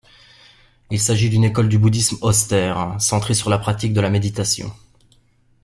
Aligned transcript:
Il 0.89 0.99
s'agit 0.99 1.29
d'une 1.29 1.43
école 1.43 1.69
du 1.69 1.77
bouddhisme 1.77 2.17
austère, 2.23 2.95
centrée 2.99 3.35
sur 3.35 3.51
la 3.51 3.59
pratique 3.59 3.93
de 3.93 4.01
la 4.01 4.09
méditation. 4.09 4.73